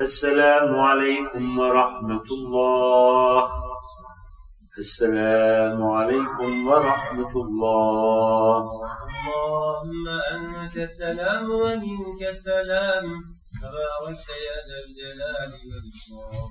السلام 0.00 0.74
عليكم 0.80 1.58
ورحمة 1.58 2.22
الله 2.30 3.50
السلام 4.78 5.82
عليكم 5.82 6.66
ورحمة 6.68 7.32
الله 7.36 8.62
اللهم 9.18 10.04
أنت 10.34 10.76
سلام 10.84 11.44
ومنك 11.50 12.22
سلام 12.48 13.04
تباركت 13.62 14.28
يا 14.46 14.56
ذا 14.68 14.76
الجلال 14.84 15.50
والإكرام 15.68 16.50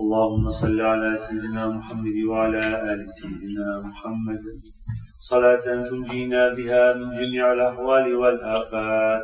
اللهم 0.00 0.50
صل 0.50 0.80
على 0.80 1.18
سيدنا 1.18 1.66
محمد 1.66 2.24
وعلى 2.28 2.62
آل 2.92 3.00
سيدنا 3.20 3.68
محمد 3.84 4.40
صلاة 5.28 5.56
تنجينا 5.56 6.54
بها 6.54 6.94
من 6.94 7.10
جميع 7.18 7.52
الأحوال 7.52 8.14
والآفات 8.16 9.22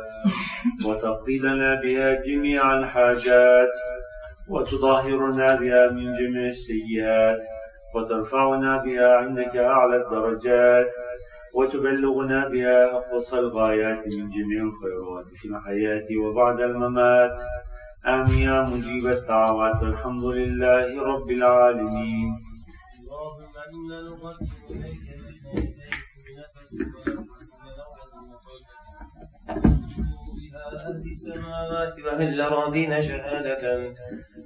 وتقضي 0.85 1.37
لنا 1.39 1.81
بها 1.81 2.23
جميع 2.27 2.77
الحاجات 2.77 3.71
وتطهرنا 4.49 5.55
بها 5.55 5.91
من 5.91 6.07
جميع 6.19 6.45
السيئات 6.55 7.39
وترفعنا 7.95 8.77
بها 8.83 9.13
عندك 9.15 9.55
أعلى 9.57 9.95
الدرجات 9.95 10.91
وتبلغنا 11.55 12.47
بها 12.49 12.79
أقصى 12.97 13.39
الغايات 13.39 13.97
من 14.07 14.25
جميع 14.35 14.59
الخيرات 14.67 15.25
في 15.39 15.47
الحياة 15.47 16.07
وبعد 16.23 16.61
الممات 16.61 17.31
آمين 18.07 18.39
يا 18.39 18.61
مجيب 18.61 19.07
الدعوات 19.07 19.83
الحمد 19.83 20.23
لله 20.25 21.01
رب 21.13 21.31
العالمين 21.31 22.29
اللهم 22.99 23.53
إنا 23.63 23.99
نقدم 23.99 24.49
إليك 24.69 25.02
وهل 32.05 32.39
راضين 32.39 33.01
شهادة 33.03 33.93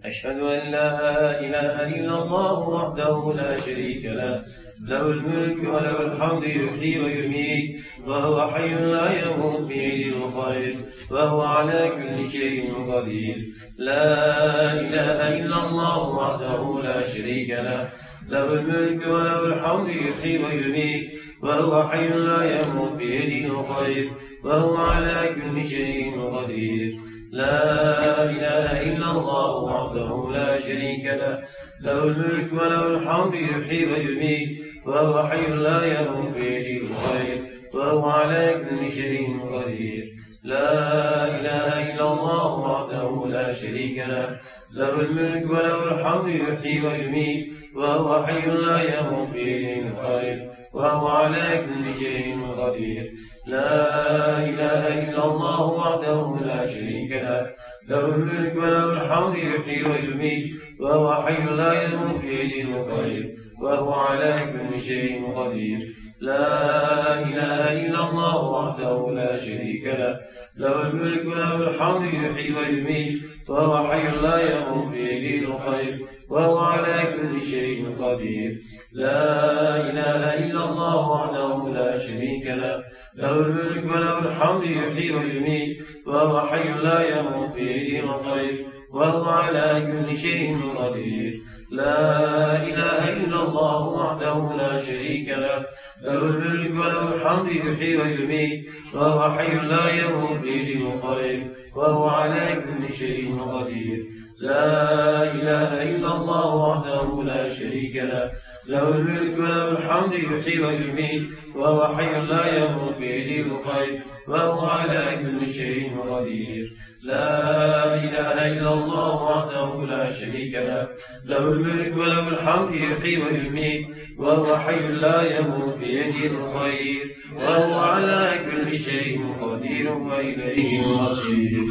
أشهد 0.06 0.40
أن 0.40 0.72
لا 0.72 1.40
إله 1.40 1.96
إلا 1.98 2.16
الله 2.24 2.70
وحده 2.70 3.34
لا 3.34 3.58
شريك 3.62 4.06
له 4.06 4.44
له 4.82 5.02
الملك 5.02 5.60
وله 5.64 6.02
الحمد 6.02 6.44
يحيي 6.44 7.00
ويميت 7.00 7.82
وهو 8.06 8.52
حي 8.52 8.74
لا 8.76 9.06
يموت 9.22 9.62
بيد 9.62 10.14
الخير 10.14 10.76
وهو 11.12 11.42
على 11.42 11.90
كل 11.96 12.30
شيء 12.32 12.92
قدير 12.94 13.38
لا 13.78 14.74
إله 14.74 15.38
إلا 15.40 15.58
الله 15.70 16.10
وحده 16.10 16.84
لا 16.84 17.08
شريك 17.08 17.50
له 17.50 17.90
له 18.30 18.54
الملك 18.54 19.06
وله 19.08 19.46
الحمد 19.46 19.90
يحيي 19.90 20.44
ويميت 20.44 21.20
وهو 21.44 21.88
حي 21.90 22.08
لا 22.08 22.44
يموت 22.60 22.92
بيده 22.92 23.48
الخير 23.54 24.12
وهو 24.44 24.76
على 24.78 25.36
كل 25.36 25.68
شيء 25.68 26.22
قدير 26.22 26.96
لا 27.32 28.24
إله 28.24 28.82
إلا 28.82 29.12
الله 29.12 29.52
وحده 29.56 30.30
لا 30.34 30.62
شريك 30.62 31.06
له 31.06 31.40
له 31.82 32.04
الملك 32.04 32.50
وله 32.54 32.88
الحمد 32.98 33.34
يحيي 33.34 33.86
ويميت 33.94 34.62
وهو 34.86 35.28
حي 35.28 35.48
لا 35.48 36.00
يموت 36.02 36.34
بيده 36.34 36.86
الخير 36.86 37.38
وهو 37.74 38.06
على 38.10 38.56
كل 38.70 38.92
شيء 38.92 39.40
قدير 39.54 40.14
لا 40.44 41.26
إله 41.28 41.92
إلا 41.94 42.02
الله 42.12 42.60
وحده 42.60 43.26
لا 43.30 43.54
شريك 43.54 43.98
له 43.98 44.38
له 44.72 45.00
الملك 45.00 45.50
وله 45.50 45.84
الحمد 45.92 46.28
يحيي 46.36 46.88
ويميت 46.88 47.52
وهو 47.76 48.26
حي 48.26 48.46
لا 48.50 49.00
يموت 49.00 49.28
به 49.34 49.84
خير 50.04 50.50
وهو 50.74 51.08
على 51.08 51.64
كل 51.68 52.00
شيء 52.06 52.48
قدير 52.58 53.12
لا 53.48 54.02
إله 54.44 54.82
إلا 55.04 55.26
الله 55.26 55.70
وحده 55.72 56.36
لا 56.48 56.66
شريك 56.68 57.12
له 57.12 57.46
له 57.90 58.06
الملك 58.06 58.56
وله 58.56 58.84
الحمد 58.94 59.36
يحيي 59.38 59.84
ويميت 59.84 60.54
وهو 60.80 61.24
حي 61.24 61.46
لا 61.46 61.84
يموت 61.84 62.22
به 62.24 62.86
خير 62.92 63.36
وهو 63.64 63.94
على 63.94 64.36
كل 64.54 64.82
شيء 64.82 65.32
قدير 65.34 65.88
لا 66.22 67.20
إله 67.20 67.74
إلا 67.86 68.10
الله 68.10 68.50
وحده 68.50 69.10
لا 69.14 69.38
شريك 69.38 69.86
له 69.86 70.20
له 70.58 70.88
الملك 70.88 71.26
وله 71.26 71.70
الحمد 71.70 72.14
يحيي 72.14 72.54
ويميت 72.56 73.24
فهو 73.48 73.88
حي 73.92 74.04
لا 74.22 74.56
يموت 74.58 74.88
بيده 74.92 75.48
الخير 75.48 76.06
وهو 76.30 76.58
على 76.58 76.96
كل 77.16 77.42
شيء 77.46 77.96
قدير 78.02 78.58
لا 78.94 79.76
إله 79.90 80.46
إلا 80.46 80.64
الله 80.70 81.10
وحده 81.12 81.74
لا 81.74 81.98
شريك 81.98 82.46
له 82.46 82.84
له 83.16 83.32
الملك 83.32 83.84
وله 83.86 84.20
الحمد 84.20 84.64
يحيي 84.64 85.12
ويميت 85.16 85.82
فهو 86.06 86.42
حي 86.42 86.70
لا 86.72 87.18
يموت 87.20 87.54
بيده 87.56 88.00
الخير 88.20 88.66
وهو 88.98 89.24
على 89.26 89.88
كل 89.92 90.18
شيء 90.18 90.58
قدير 90.78 91.40
لا 91.72 92.18
إله 92.64 93.14
إلا 93.14 93.44
الله 93.44 93.88
وحده 93.88 94.56
لا 94.58 94.82
شريك 94.82 95.30
له 95.30 95.66
له 96.02 96.14
الملك 96.24 96.72
وله 96.76 97.16
الحمد 97.16 97.48
يحيي 97.52 97.98
ويميت 97.98 98.70
وهو 98.96 99.32
حي 99.38 99.56
لا 99.56 99.90
يموت 99.90 100.40
به 100.44 100.92
قريب 101.04 101.48
وهو 101.76 102.10
على 102.10 102.48
كل 102.54 102.94
شيء 102.94 103.38
قدير 103.38 104.06
لا 104.40 105.24
إله 105.24 105.84
إلا 105.84 106.16
الله 106.16 106.56
وحده 106.56 107.24
لا 107.24 107.54
شريك 107.54 107.96
له 107.96 108.32
له 108.70 108.96
الملك 108.96 109.38
وله 109.40 109.72
الحمد 109.72 110.14
يحيي 110.14 110.60
ويميت 110.60 111.24
وهو 111.56 111.96
حي 111.98 112.22
لا 112.22 112.58
يموت 112.58 112.96
بيده 113.00 113.52
الخير 113.56 114.02
وهو 114.28 114.66
على 114.66 115.20
كل 115.24 115.48
شيء 115.54 115.98
قدير 116.02 116.68
لا 117.04 117.94
إله 118.04 118.48
إلا 118.54 118.74
الله 118.74 119.24
وحده 119.24 119.96
لا 119.96 120.12
شريك 120.12 120.56
له 120.56 120.88
له 121.26 121.52
الملك 121.52 121.94
وله 121.98 122.28
الحمد 122.28 122.74
يحيي 122.74 123.24
ويميت 123.24 123.88
وهو 124.20 124.58
حي 124.58 124.88
لا 124.88 125.38
يموت 125.38 125.74
بيده 125.78 126.26
الخير 126.26 127.16
وهو 127.36 127.80
على 127.80 128.30
كل 128.46 128.80
شيء 128.80 129.34
قدير 129.42 129.92
وإليه 129.92 130.80
المصير 130.86 131.62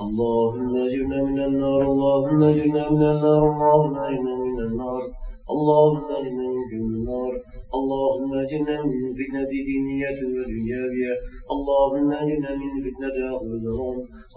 اللهم 0.00 0.70
اجرنا 0.86 1.20
من 1.28 1.38
النار 1.44 1.80
اللهم 1.82 2.42
اجرنا 2.42 2.84
من 2.92 3.02
النار 3.02 3.42
اللهم 3.52 3.94
اجرنا 3.94 4.36
من 4.44 4.60
النار 4.66 5.19
اللهم 5.56 6.04
اجنبنا 6.14 6.52
في 6.70 6.76
النار 6.76 7.32
اللهم 7.76 8.30
اجنا 8.44 8.76
من 8.90 9.00
فتنة 9.20 9.42
دينية 9.68 10.18
ودنيوية 10.38 11.14
اللهم 11.54 12.08
اجنا 12.22 12.50
من 12.62 12.70
فتنة 12.86 13.16
أهل 13.34 13.64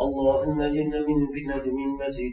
اللهم 0.05 0.57
اجنا 0.69 0.99
من 1.09 1.17
فتنة 1.35 1.63
من 1.79 1.87
مسيح 2.05 2.31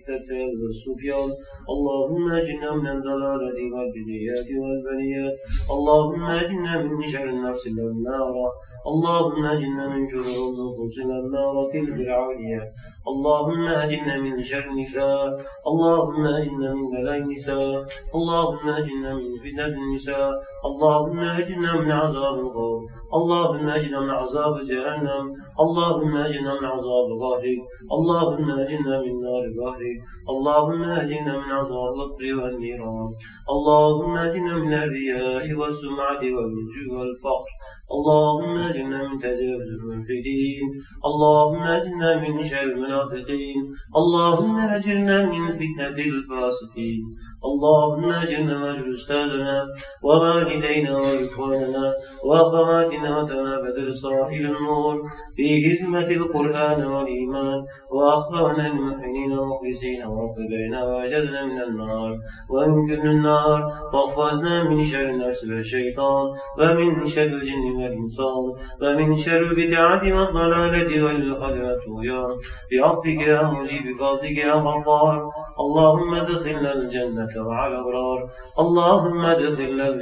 والسفيان 0.60 1.30
اللهم 1.72 2.24
اجنا 2.40 2.68
من 2.80 2.86
الضلالة 2.96 3.58
والبنيات 3.72 4.48
والبنيات 4.62 5.34
اللهم 5.74 6.22
اجنا 6.42 6.72
من 6.82 7.06
شر 7.12 7.28
النفس 7.28 7.64
الأمارة 7.72 8.46
اللهم 8.86 9.44
اجنا 9.44 9.88
من 9.88 10.08
شرور 10.08 10.54
انفسنا 10.60 11.14
النار 11.18 11.70
العالية 11.74 12.62
اللهم 13.08 13.66
اجنا 13.66 14.20
من 14.20 14.42
شر 14.44 14.64
النساء 14.70 15.40
اللهم 15.66 16.26
اجنا 16.26 16.74
من 16.74 16.90
بلاء 16.90 17.16
النساء 17.18 17.84
اللهم 18.14 18.68
اجنا 18.68 19.14
من 19.14 19.36
فتن 19.44 19.60
النساء 19.84 20.32
اللهم 20.64 21.18
اجنا 21.18 21.76
من 21.76 21.90
عذاب 21.90 22.34
القبر 22.40 22.80
اللهم 23.14 23.68
اجنا 23.68 24.00
من 24.00 24.10
عذاب 24.10 24.64
جهنم 24.64 25.24
اللهم 25.60 26.16
اجنا 26.16 26.52
من 26.60 26.66
عذاب 26.74 27.06
ظهري 27.24 27.56
اللهم 27.96 28.46
اجنا 28.62 28.94
من 29.04 29.14
نار 29.26 29.42
ظهري 29.58 29.94
اللهم 30.32 30.82
اجنا 31.02 31.32
من 31.40 31.50
عذاب 31.58 31.88
القبر 31.94 32.24
والنيران 32.38 33.10
اللهم 33.54 34.14
اجنا 34.16 34.54
من 34.64 34.72
الرياء 34.82 35.52
والسمعة 35.60 36.22
والجوع 36.36 36.90
والفقر 36.98 37.48
اللهم 37.94 38.54
اجنا 38.70 38.98
من 39.08 39.18
تجاوز 39.26 39.68
الملحدين 39.78 40.66
اللهم 41.08 41.62
اجنا 41.78 42.10
من 42.24 42.44
شر 42.44 42.62
المنافقين 42.62 43.60
اللهم 44.00 44.56
اجنا 44.58 45.16
من 45.32 45.42
فتنة 45.56 45.98
الفاسقين 46.12 47.00
اللهم 47.44 48.04
اجرنا 48.10 48.56
واجر 48.64 48.84
استاذنا 48.94 49.66
ووالدينا 50.02 50.96
واخواننا 50.96 51.94
واخواتنا 52.24 53.10
وتنا 53.18 53.60
بدر 53.60 53.90
صاحب 53.90 54.44
النور 54.52 55.02
في 55.36 55.72
هزمة 55.74 56.10
القرآن 56.10 56.84
والإيمان 56.86 57.60
وأخبرنا 57.92 58.66
المحسنين 58.66 59.32
المخلصين 59.32 60.06
وقبلنا 60.06 60.84
وأجرنا 60.84 61.44
من 61.44 61.60
النار 61.62 62.16
وانكرنا 62.50 63.10
النار 63.10 63.72
واحفظنا 63.92 64.64
من 64.70 64.84
شر 64.84 65.02
النفس 65.10 65.44
والشيطان 65.44 66.26
ومن 66.58 67.06
شر 67.06 67.22
الجن 67.22 67.72
والإنسان 67.76 68.44
ومن 68.82 69.16
شر 69.16 69.42
البدعة 69.42 70.02
والضلالة 70.18 71.02
والقدر 71.04 71.64
والطغيان 71.64 72.34
بعفوك 72.72 73.06
يا 73.06 73.42
مجيب 73.50 73.96
فضلك 74.00 74.36
يا 74.46 74.52
غفار 74.54 75.30
اللهم 75.60 76.14
ادخلنا 76.14 76.72
الجنة 76.74 77.29
الجنة 77.30 77.46
مع 77.48 77.66
الأبرار 77.66 78.28
اللهم 78.58 79.24
ادخلنا 79.26 79.50
الجنة 79.50 79.98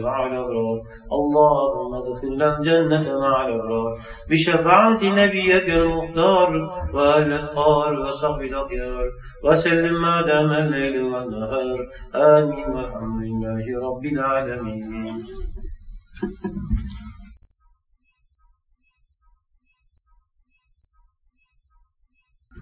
مع 0.00 0.26
الأبرار 0.26 0.82
اللهم 1.12 1.94
ادخلنا 1.94 2.58
الجنة 2.58 3.20
مع 3.20 3.46
الأبرار 3.48 3.94
بشفاعة 4.30 5.00
نبيك 5.04 5.68
المختار 5.68 6.54
الخار 7.18 8.00
وصحب 8.00 8.40
الأخيار 8.40 9.04
وسلم 9.44 10.02
ما 10.02 10.22
دام 10.22 10.50
الليل 10.52 11.02
والنهار 11.02 11.78
آمين 12.14 12.64
والحمد 12.70 13.22
لله 13.22 13.64
رب 13.90 14.04
العالمين 14.06 15.24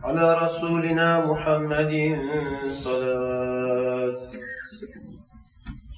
على 0.06 0.38
رسولنا 0.44 1.26
محمد 1.26 1.92
صلوات 2.74 4.18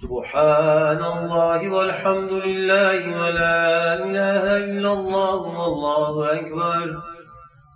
سبحان 0.02 1.00
الله 1.14 1.69
والحمد 1.72 2.32
لله 2.46 2.99
ولا 3.25 3.58
إله 4.06 4.44
إلا 4.56 4.90
الله 4.93 5.40
والله 5.60 6.32
أكبر 6.34 6.96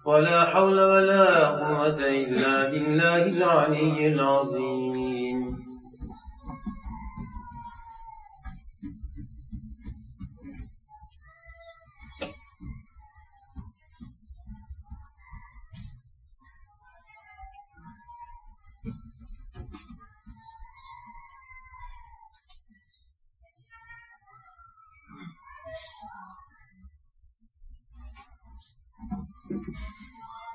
ولا 0.04 0.44
حول 0.44 0.78
ولا 0.80 1.48
قوة 1.48 2.00
إلا 2.22 2.54
بالله 2.70 3.22
العلي 3.38 4.06
العظيم 4.14 4.71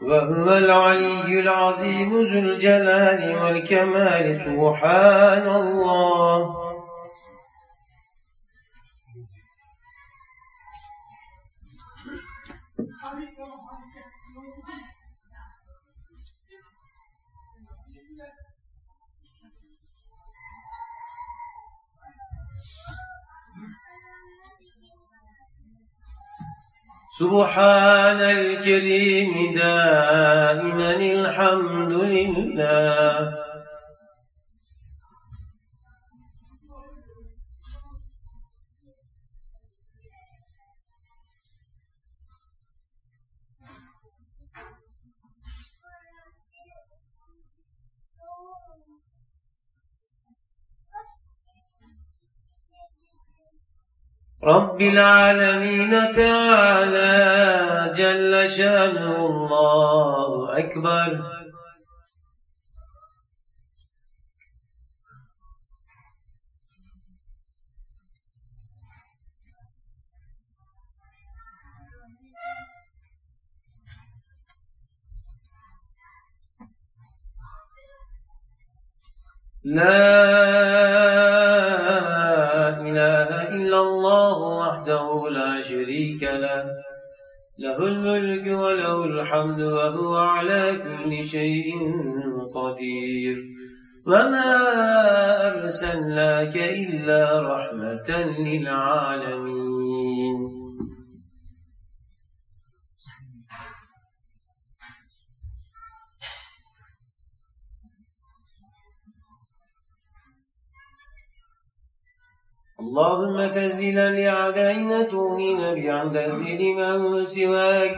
وهو 0.07 0.57
العلي 0.57 1.39
العظيم 1.39 2.09
ذو 2.09 2.19
الجلال 2.39 3.21
والكمال 3.35 4.25
سبحان 4.39 5.45
الله 5.59 6.53
سبحان 27.19 27.96
معنى 28.17 28.39
الكريم 28.39 29.55
دائما 29.55 30.93
الحمد 30.99 31.91
لله 31.93 33.33
رب 54.43 54.81
العالمين 54.81 55.91
تعالى 56.13 57.93
جل 57.93 58.49
شانه 58.49 59.25
الله 59.25 60.57
أكبر 60.59 61.23
لا 79.63 80.96
له 87.59 87.77
الملك 87.77 88.47
وله 88.59 89.03
الحمد 89.05 89.61
وهو 89.61 90.15
على 90.17 90.81
كل 91.05 91.25
شيء 91.25 91.73
قدير 92.55 93.43
وما 94.05 94.47
أرسلناك 95.57 96.55
إلا 96.57 97.41
رحمة 97.41 98.09
للعالمين 98.39 100.37
اللهم 112.97 113.37
تزلنا 113.47 114.05
لعدائنا 114.19 115.01
تغنينا 115.03 115.73
بعن 115.73 116.05
تزلد 116.13 116.61
من 116.61 117.25
سواك 117.25 117.93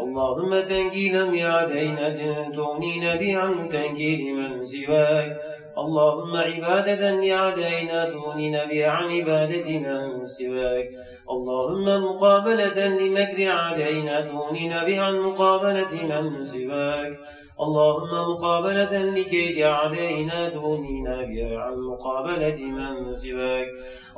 اللهم 0.00 0.60
تنكيلا 0.60 1.22
بعدينا 1.36 2.08
تغنينا 2.56 3.16
بعن 3.22 3.68
تنكيل 3.68 4.20
من 4.38 4.64
سواك 4.64 5.28
اللهم 5.78 6.32
عبادة 6.36 7.02
لعدائنا 7.24 7.98
تغنينا 8.14 8.60
عن 8.96 9.06
عبادة 9.16 9.66
من 9.86 10.26
سواك 10.28 10.86
اللهم 11.30 11.86
مقابلة 12.04 12.78
لمكر 12.86 13.38
عدائنا 13.50 14.20
تغنينا 14.20 14.78
عن 15.04 15.14
مقابلة 15.20 15.94
من 16.22 16.46
سواك 16.46 17.12
اللهم 17.60 18.10
مقابلة 18.32 19.14
لكيد 19.14 19.62
علينا 19.62 20.48
دوننا 20.48 21.22
بها 21.22 21.58
عن 21.58 21.74
مقابلة 21.78 22.56
من 22.56 23.18
سواك 23.18 23.66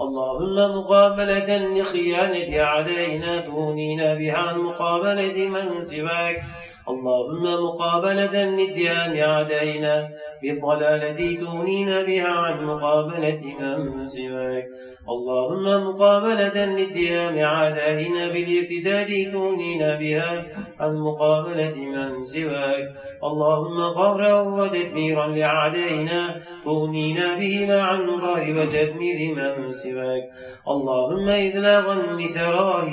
اللهم 0.01 0.81
مقابلة 0.85 1.79
لخيانة 1.79 2.63
علينا 2.63 3.37
دوننا 3.41 4.15
بها 4.15 4.39
عن 4.39 4.59
مقابلة 4.59 5.49
من 5.49 5.89
سواك 5.91 6.43
اللهم 6.89 7.65
مقابلة 7.65 8.45
للديان 8.57 9.19
علينا 9.19 10.09
بالضلالة 10.43 11.37
تغنينا 11.37 12.03
بها 12.03 12.29
عن 12.29 12.65
مقابلة 12.65 13.41
من 13.61 14.09
سواك 14.09 14.67
اللهم 15.09 15.87
مقابلة 15.89 16.65
للديان 16.75 17.39
عدائنا 17.39 18.29
بالاقتداد 18.29 19.31
تغنينا 19.33 19.97
بها 19.99 20.47
عن 20.81 20.97
مقابلة 20.97 21.75
من 21.75 22.25
سواك 22.25 22.85
اللهم 23.25 23.79
قهرا 23.95 24.41
وتدميرا 24.41 25.27
لأعدائنا 25.27 26.41
تغنينا 26.65 27.35
بهما 27.35 27.83
عن 27.83 28.11
قهر 28.21 28.51
وتدمير 28.61 29.35
من 29.35 29.73
سواك 29.73 30.23
اللهم 30.69 31.29
إذلاغا 31.29 31.95
لسراه 32.21 32.89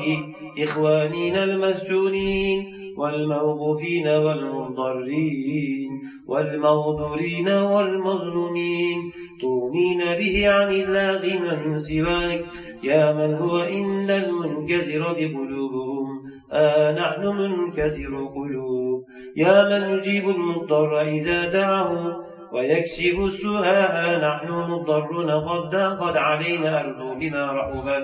إخواننا 0.59 1.43
المسجونين 1.43 2.82
والموقوفين 2.97 4.07
والمضرين 4.07 5.89
والمغدورين 6.27 7.47
والمظلومين 7.47 9.11
تغنين 9.41 9.99
به 10.19 10.49
عن 10.49 10.71
الله 10.71 11.21
من 11.39 11.77
سواك 11.77 12.41
يا 12.83 13.13
من 13.13 13.33
هو 13.35 13.57
إن 13.57 14.09
المنكسر 14.09 15.01
بقلوبهم 15.13 16.23
آه 16.51 16.91
نحن 16.99 17.25
منكسر 17.27 18.25
قلوب 18.35 19.03
يا 19.35 19.57
من 19.69 19.97
يجيب 19.99 20.29
المضطر 20.29 21.01
إذا 21.01 21.51
دعه 21.53 22.23
ويكشف 22.53 23.19
السوء 23.19 23.67
نحن 24.19 24.51
مضرون 24.51 25.31
قد 25.31 25.75
قد 25.75 26.17
علينا 26.17 26.79
أرض 26.79 27.17
بما 27.19 27.51
رحبت 27.51 28.03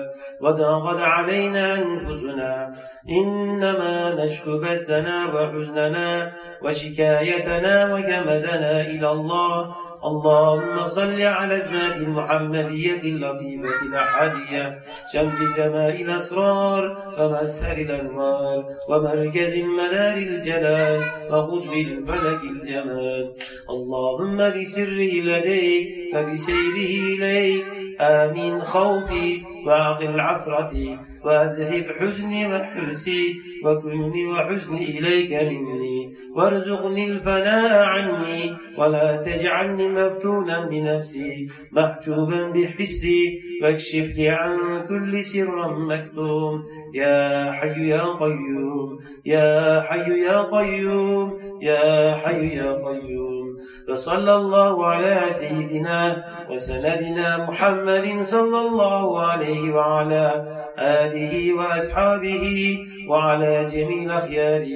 قد 0.86 1.00
علينا 1.00 1.74
أنفسنا 1.74 2.74
إنما 3.08 4.24
نشكو 4.24 4.58
بسنا 4.58 5.26
وحزننا 5.34 6.32
وشكايتنا 6.62 7.94
وجمدنا 7.94 8.80
إلى 8.80 9.10
الله 9.10 9.74
اللهم 10.04 10.86
صل 10.88 11.20
على 11.20 11.56
الذات 11.56 11.96
المحمدية 11.96 12.98
اللطيفة 13.04 13.82
الأحادية 13.86 14.74
شمس 15.12 15.56
سماء 15.56 16.02
الأسرار 16.02 16.96
ومسهر 17.18 17.76
الأنوار 17.78 18.64
ومركز 18.88 19.58
مدار 19.58 20.16
الجلال 20.16 21.00
وخذ 21.30 21.68
بالفلك 21.70 22.40
الجمال 22.50 23.32
اللهم 23.70 24.36
بسره 24.36 25.12
لديك 25.32 25.94
فبسيره 26.14 26.92
إليك 27.18 27.64
آمين 28.00 28.60
خوفي 28.60 29.40
وأقل 29.66 30.20
عثرتي 30.20 30.96
وأذهب 31.24 31.84
حزني 32.00 32.46
وحرسي 32.46 33.34
وكلني 33.64 34.26
وحزني 34.26 34.98
إليك 34.98 35.32
مني 35.32 35.89
وارزقني 36.36 37.06
الفناء 37.08 37.84
عني 37.84 38.56
ولا 38.76 39.16
تجعلني 39.16 39.88
مفتونا 39.88 40.66
بنفسي 40.68 41.48
محجوبا 41.72 42.46
بحسي 42.48 43.40
واكشف 43.62 44.12
لي 44.18 44.28
عن 44.28 44.58
كل 44.88 45.24
سر 45.24 45.78
مكتوم 45.86 46.62
يا 46.94 47.52
حي 47.52 47.88
يا 47.88 48.04
قيوم 48.20 48.98
يا 49.26 49.80
حي 49.80 50.20
يا 50.22 50.42
قيوم 50.42 51.38
يا 51.62 52.14
حي 52.16 52.48
يا 52.56 52.72
قيوم 52.88 53.49
فصلى 53.88 54.34
الله 54.34 54.86
على 54.86 55.20
سيدنا 55.32 56.24
وسندنا 56.50 57.46
محمد 57.50 58.22
صلى 58.22 58.60
الله 58.60 59.20
عليه 59.20 59.72
وعلى 59.72 60.44
آله 60.78 61.52
وأصحابه 61.54 62.78
وعلى 63.08 63.66
جميع 63.74 64.20
خيار 64.20 64.66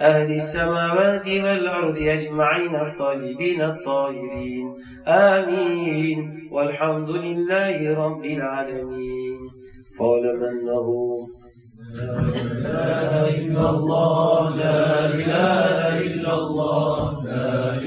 أهل 0.00 0.32
السماوات 0.32 1.28
والأرض 1.28 1.96
أجمعين 1.98 2.74
الطالبين 2.74 3.62
الطاهرين 3.62 4.74
آمين 5.08 6.48
والحمد 6.52 7.10
لله 7.10 7.94
رب 8.06 8.24
العالمين 8.24 9.38
قال 9.98 10.22
من 10.40 10.66
له 10.66 10.88
لا 12.62 13.28
إله 13.28 13.38
إلا 13.38 13.70
الله 13.70 14.56
لا 14.56 15.06
إله 15.08 15.98
إلا 16.00 16.34
الله 16.34 17.03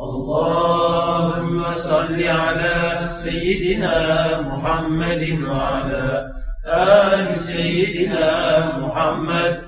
اللهم 0.00 1.72
صل 1.74 2.22
على 2.22 3.00
سيدنا 3.04 4.40
محمد 4.40 5.38
وعلى 5.48 6.30
آل 6.68 7.40
سيدنا 7.40 8.32
محمد 8.78 9.60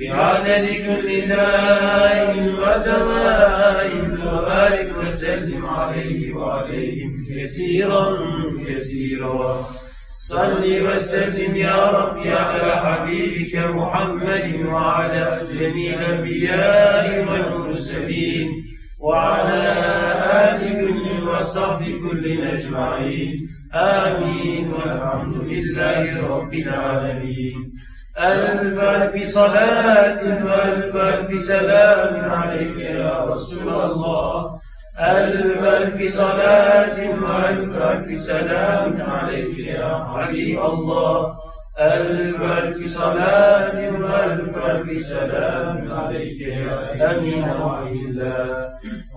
بعدد 0.00 0.64
كل 0.86 1.28
داء 1.28 2.38
ودواء 2.62 3.90
وبارك 4.26 4.90
وسلم 5.04 5.66
عليه 5.66 6.32
وعليهم 6.34 7.12
كثيرا 7.36 8.06
كثيرا 8.68 9.66
صل 10.28 10.62
وسلم 10.86 11.56
يا 11.56 11.90
رب 11.90 12.18
على 12.18 12.66
حبيبك 12.84 13.54
محمد 13.70 14.46
وعلى 14.68 15.26
جميع 15.58 15.98
الانبياء 16.00 17.04
والمرسلين 17.30 18.48
وعلى 19.02 19.62
آل 20.42 20.60
كل 21.08 21.28
وصحب 21.28 21.82
كل 22.08 22.46
أجمعين 22.48 23.48
آمين 23.74 24.72
والحمد 24.72 25.36
لله 25.52 26.02
رب 26.34 26.54
العالمين 26.54 27.58
ألف 28.20 28.78
ألف 28.80 29.26
صلاة 29.28 30.22
وألف 30.46 30.96
ألف 30.96 31.42
سلام 31.44 32.30
عليك 32.30 32.76
يا 32.78 33.24
رسول 33.24 33.68
الله 33.68 34.58
ألف 35.00 35.62
ألف 35.78 36.12
صلاة 36.14 36.98
وألف 37.22 37.72
ألف 37.76 38.08
سلام 38.20 39.02
عليك 39.10 39.58
يا 39.58 39.90
حبيب 40.14 40.58
الله 40.70 41.16
ألف 41.78 42.42
ألف 42.42 42.86
صلاة 42.86 43.72
وألف 43.90 44.56
ألف 44.66 45.06
سلام 45.06 45.92
عليك 45.92 46.40
يا 46.40 47.10
أمين 47.18 47.50
روح 47.52 47.78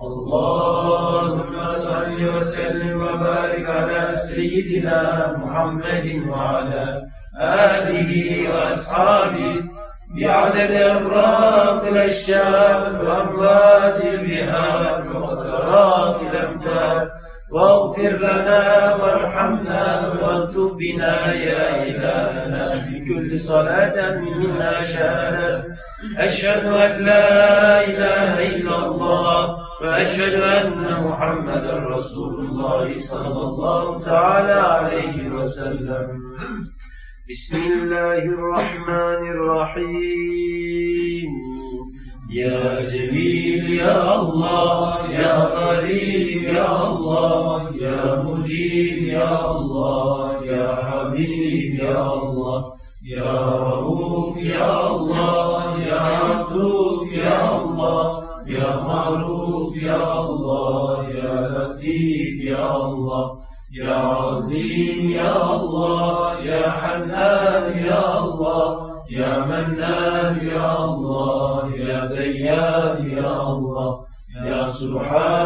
اللهم 0.02 1.52
صل 1.72 2.28
وسلم 2.36 2.96
وبارك 3.02 3.66
على 3.68 4.16
سيدنا 4.16 5.36
محمد 5.36 6.22
وعلى 6.28 7.04
آله 7.40 8.52
وأصحابه 8.52 9.56
بعدد 10.16 10.70
أبراق 10.70 11.84
الأشجار 11.84 13.04
وأمواج 13.04 14.00
البهار 14.06 15.08
وقطرات 15.16 16.16
الأمطار 16.22 17.10
واغفر 17.50 18.08
لنا 18.16 18.94
وارحمنا 18.94 20.12
واكتب 20.22 20.76
بنا 20.78 21.34
يا 21.34 21.82
إلهنا 21.82 22.70
في 22.70 23.04
كل 23.04 23.38
صلاة 23.40 24.20
منا 24.20 24.84
شهادة 24.86 25.76
أشهد 26.18 26.64
أن 26.66 27.04
لا 27.04 27.84
إله 27.84 28.56
إلا 28.56 28.86
الله 28.86 29.58
وأشهد 29.82 30.42
أن 30.42 31.04
محمدا 31.04 31.76
رسول 31.76 32.34
الله 32.34 33.00
صلى 33.00 33.40
الله 33.42 34.04
تعالى 34.04 34.52
عليه 34.52 35.28
وسلم 35.30 36.22
بسم 37.30 37.62
الله 37.80 38.18
الرحمن 38.18 39.30
الرحيم 39.30 41.55
يا 42.30 42.80
جميل 42.90 43.70
يا 43.72 44.20
الله 44.20 45.10
يا 45.10 45.42
قريب 45.46 46.42
يا 46.42 46.86
الله 46.88 47.70
يا 47.80 48.22
مجيب 48.22 49.02
يا 49.08 49.50
الله 49.50 50.32
يا 50.44 50.66
حبيب 50.84 51.74
يا 51.74 52.12
الله 52.14 52.64
يا 53.04 53.32
رؤوف 53.70 54.42
يا 54.42 54.90
الله 54.90 55.78
يا 55.86 56.00
عطوف 56.00 57.12
يا 57.14 57.56
الله 57.60 58.24
يا 58.46 58.76
معروف 58.82 59.82
يا 59.82 60.20
الله 60.20 61.08
يا 61.08 61.34
لطيف 61.56 62.44
يا 62.44 62.76
الله 62.76 63.38
يا 63.72 63.94
عظيم 63.94 65.10
يا 65.10 65.54
الله 65.56 66.40
يا 66.42 66.70
حنان 66.70 67.86
يا 67.86 68.00
الله 68.24 68.66
يا 69.10 69.44
منان 69.44 70.46
يا 70.46 70.84
الله 70.84 71.55
الأيام 72.26 73.08
يا 73.18 73.42
الله 73.42 74.04
يا 74.44 74.68
سبحان 74.68 75.45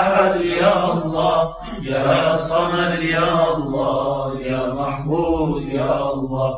أحد 0.00 0.40
يا 0.40 0.74
الله 0.92 1.54
يا 1.82 2.36
صمد 2.36 3.02
يا 3.02 3.30
الله 3.54 4.32
يا 4.44 4.62
محمود 4.74 5.62
يا 5.68 6.12
الله 6.12 6.50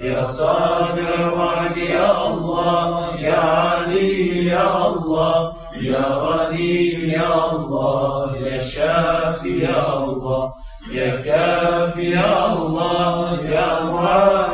يا 0.00 0.24
صادق 0.24 1.08
الوعد 1.20 1.76
يا 1.76 2.10
الله 2.28 3.16
يا 3.16 3.40
علي 3.64 4.46
يا 4.46 4.66
الله 4.88 5.52
يا 5.80 6.00
غني 6.00 6.92
يا 7.16 7.32
الله 7.52 8.36
يا 8.36 8.58
شافي 8.58 9.58
يا 9.62 9.80
الله 9.96 10.52
يا 10.92 11.08
كافي 11.24 12.10
يا 12.10 12.32
الله 12.52 13.40
يا 13.50 13.70
معافي 13.84 14.45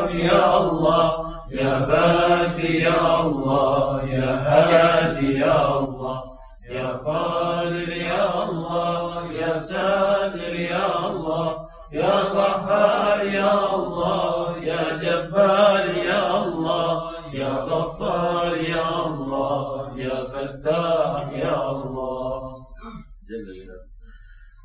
يا 1.52 1.78
باقي 1.78 2.74
يا 2.76 3.20
الله 3.20 4.02
يا 4.04 4.28
هادي 4.48 5.38
يا 5.38 5.78
الله 5.78 6.22
يا 6.70 6.86
قادر 6.92 7.88
يا 7.92 8.44
الله 8.44 9.32
يا 9.32 9.58
ساتر 9.58 10.54
يا 10.54 11.06
الله 11.08 11.68
يا 11.92 12.10
قهار 12.36 13.24
يا 13.26 13.74
الله 13.74 14.56
يا 14.64 14.96
جبار 14.96 15.84
يا 16.08 16.44
الله 16.44 17.10
يا 17.34 17.48
غفار 17.54 18.56
يا 18.56 19.04
الله 19.06 19.92
يا 19.96 20.24
فتاح 20.32 21.28
يا 21.32 21.70
الله 21.70 22.56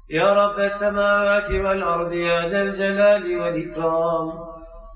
يا 0.10 0.34
رب 0.34 0.60
السماوات 0.60 1.52
والأرض 1.52 2.12
يا 2.14 2.48
ذا 2.48 2.62
الجلال 2.62 3.38
والإكرام 3.40 4.47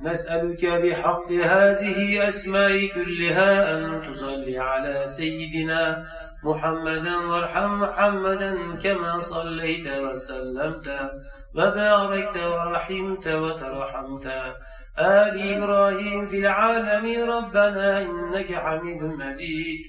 نسألك 0.04 0.66
بحق 0.66 1.32
هذه 1.32 2.28
أسماء 2.28 2.88
كلها 2.96 3.78
أن 3.78 4.02
تصلي 4.14 4.60
على 4.60 5.04
سيدنا 5.06 6.06
محمدا 6.44 7.18
وارحم 7.18 7.80
محمدا 7.82 8.58
كما 8.84 9.20
صليت 9.20 9.88
وسلمت 9.98 11.12
وباركت 11.56 12.38
ورحمت 12.38 13.28
وترحمت 13.28 14.26
آل 15.00 15.54
إبراهيم 15.54 16.28
في 16.28 16.38
العالمين 16.40 17.30
ربنا 17.30 18.02
إنك 18.02 18.54
حميد 18.56 19.02
مجيد 19.04 19.80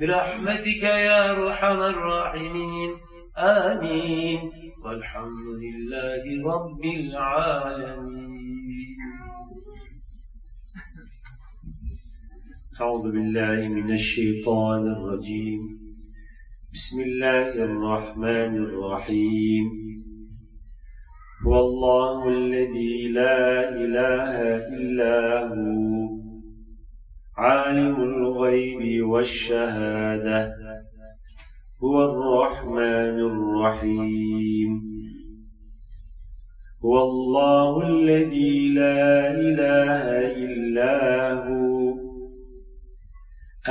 برحمتك 0.00 0.82
يا 0.82 1.30
أرحم 1.32 1.80
الراحمين 1.80 2.90
آمين 3.38 4.50
والحمد 4.84 5.46
لله 5.48 6.54
رب 6.54 6.84
العالمين 6.84 8.39
أعوذ 12.82 13.12
بالله 13.12 13.68
من 13.68 13.92
الشيطان 13.92 14.82
الرجيم 14.96 15.60
بسم 16.74 17.02
الله 17.02 17.48
الرحمن 17.68 18.52
الرحيم 18.66 19.66
هو 21.46 21.58
الله 21.60 22.28
الذي 22.28 23.08
لا 23.20 23.42
إله 23.80 24.30
إلا 24.76 25.14
هو 25.48 26.08
عالم 27.38 27.96
الغيب 27.96 29.06
والشهادة 29.06 30.42
هو 31.84 31.96
الرحمن 32.10 33.16
الرحيم 33.32 34.70
هو 36.84 37.02
الله 37.02 37.86
الذي 37.88 38.68
لا 38.68 39.04
إله 39.38 40.02
إلا 40.36 40.94
هو 41.44 41.79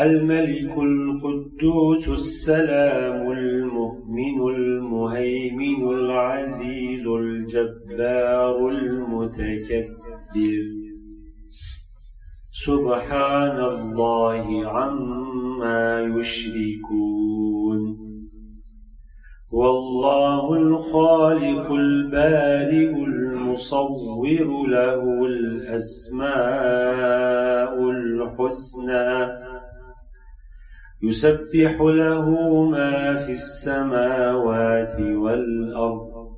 الملك 0.03 0.75
القدوس 0.77 2.09
السلام 2.09 3.31
المؤمن 3.31 4.55
المهيمن 4.55 5.89
العزيز 5.93 7.07
الجبار 7.07 8.67
المتكبر 8.69 10.61
سبحان 12.65 13.63
الله 13.73 14.67
عما 14.67 16.01
يشركون 16.17 17.79
والله 19.51 20.53
الخالق 20.53 21.71
البارئ 21.71 22.95
المصور 23.07 24.67
له 24.75 25.03
الأسماء 25.25 27.89
الحسنى 27.89 29.48
يسبح 31.01 31.81
له 31.81 32.25
ما 32.63 33.15
في 33.15 33.29
السماوات 33.31 34.99
والأرض 35.01 36.31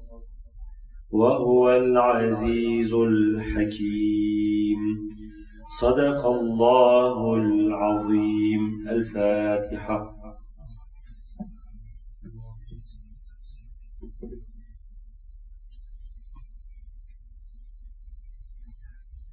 وهو 1.11 1.75
العزيز 1.75 2.93
الحكيم 2.93 4.81
صدق 5.81 6.25
الله 6.27 7.33
العظيم 7.35 8.85
الفاتحه 8.89 10.20